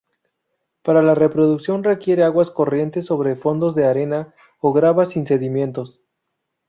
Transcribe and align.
Para 0.81 1.03
la 1.03 1.13
reproducción 1.13 1.83
requiere 1.83 2.23
aguas 2.23 2.49
corrientes 2.49 3.05
sobre 3.05 3.35
fondos 3.35 3.75
de 3.75 3.85
arena 3.85 4.33
o 4.59 4.73
grava 4.73 5.05
sin 5.05 5.27
sedimentos. 5.27 6.01